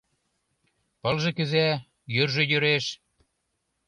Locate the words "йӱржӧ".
2.15-2.43